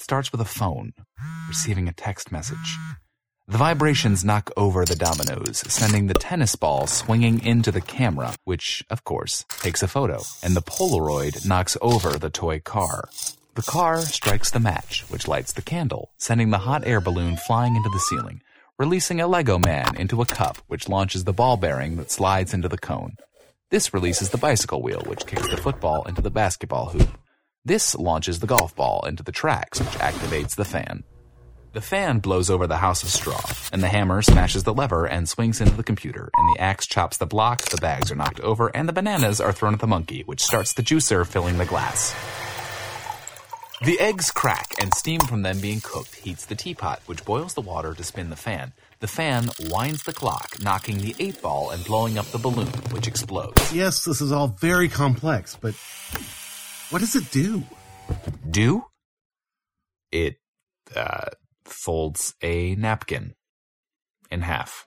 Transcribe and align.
starts 0.00 0.32
with 0.32 0.40
a 0.40 0.46
phone, 0.46 0.92
receiving 1.48 1.88
a 1.88 1.92
text 1.92 2.32
message. 2.32 2.78
The 3.48 3.58
vibrations 3.58 4.24
knock 4.24 4.50
over 4.56 4.84
the 4.84 4.96
dominoes, 4.96 5.58
sending 5.70 6.06
the 6.06 6.14
tennis 6.14 6.56
ball 6.56 6.86
swinging 6.86 7.44
into 7.44 7.72
the 7.72 7.80
camera, 7.80 8.34
which, 8.44 8.84
of 8.88 9.04
course, 9.04 9.44
takes 9.60 9.82
a 9.82 9.88
photo, 9.88 10.22
and 10.42 10.54
the 10.54 10.62
Polaroid 10.62 11.46
knocks 11.46 11.76
over 11.82 12.18
the 12.18 12.30
toy 12.30 12.60
car. 12.60 13.08
The 13.54 13.62
car 13.62 14.00
strikes 14.00 14.50
the 14.50 14.60
match, 14.60 15.04
which 15.10 15.28
lights 15.28 15.52
the 15.52 15.60
candle, 15.60 16.12
sending 16.16 16.50
the 16.50 16.58
hot 16.58 16.86
air 16.86 17.00
balloon 17.00 17.36
flying 17.36 17.76
into 17.76 17.90
the 17.90 17.98
ceiling, 17.98 18.40
releasing 18.78 19.20
a 19.20 19.26
Lego 19.26 19.58
man 19.58 19.96
into 19.96 20.22
a 20.22 20.26
cup, 20.26 20.58
which 20.68 20.88
launches 20.88 21.24
the 21.24 21.34
ball 21.34 21.56
bearing 21.56 21.96
that 21.96 22.10
slides 22.10 22.54
into 22.54 22.68
the 22.68 22.78
cone. 22.78 23.16
This 23.70 23.92
releases 23.92 24.30
the 24.30 24.38
bicycle 24.38 24.82
wheel, 24.82 25.02
which 25.06 25.26
kicks 25.26 25.50
the 25.50 25.56
football 25.56 26.04
into 26.04 26.22
the 26.22 26.30
basketball 26.30 26.90
hoop. 26.90 27.18
This 27.64 27.94
launches 27.94 28.40
the 28.40 28.48
golf 28.48 28.74
ball 28.74 29.06
into 29.06 29.22
the 29.22 29.30
tracks, 29.30 29.78
which 29.78 29.90
activates 29.90 30.56
the 30.56 30.64
fan. 30.64 31.04
The 31.74 31.80
fan 31.80 32.18
blows 32.18 32.50
over 32.50 32.66
the 32.66 32.78
house 32.78 33.04
of 33.04 33.08
straw, 33.08 33.40
and 33.72 33.80
the 33.80 33.88
hammer 33.88 34.20
smashes 34.20 34.64
the 34.64 34.74
lever 34.74 35.06
and 35.06 35.28
swings 35.28 35.60
into 35.60 35.76
the 35.76 35.84
computer, 35.84 36.28
and 36.36 36.56
the 36.56 36.60
axe 36.60 36.88
chops 36.88 37.18
the 37.18 37.26
block, 37.26 37.62
the 37.62 37.76
bags 37.76 38.10
are 38.10 38.16
knocked 38.16 38.40
over, 38.40 38.74
and 38.74 38.88
the 38.88 38.92
bananas 38.92 39.40
are 39.40 39.52
thrown 39.52 39.74
at 39.74 39.78
the 39.78 39.86
monkey, 39.86 40.24
which 40.26 40.42
starts 40.42 40.72
the 40.72 40.82
juicer 40.82 41.24
filling 41.24 41.58
the 41.58 41.64
glass. 41.64 42.12
The 43.84 43.98
eggs 44.00 44.32
crack, 44.32 44.74
and 44.80 44.92
steam 44.92 45.20
from 45.20 45.42
them 45.42 45.60
being 45.60 45.80
cooked 45.80 46.16
heats 46.16 46.46
the 46.46 46.56
teapot, 46.56 47.00
which 47.06 47.24
boils 47.24 47.54
the 47.54 47.60
water 47.60 47.94
to 47.94 48.02
spin 48.02 48.30
the 48.30 48.36
fan. 48.36 48.72
The 48.98 49.06
fan 49.06 49.50
winds 49.70 50.02
the 50.02 50.12
clock, 50.12 50.56
knocking 50.60 50.98
the 50.98 51.14
eight 51.20 51.40
ball 51.40 51.70
and 51.70 51.84
blowing 51.84 52.18
up 52.18 52.26
the 52.26 52.38
balloon, 52.38 52.68
which 52.90 53.06
explodes. 53.06 53.72
Yes, 53.72 54.04
this 54.04 54.20
is 54.20 54.32
all 54.32 54.48
very 54.48 54.88
complex, 54.88 55.56
but 55.60 55.74
what 56.92 57.00
does 57.00 57.16
it 57.16 57.30
do? 57.30 57.64
Do? 58.48 58.84
It, 60.10 60.36
uh, 60.94 61.30
folds 61.64 62.34
a 62.42 62.74
napkin 62.74 63.34
in 64.30 64.42
half. 64.42 64.86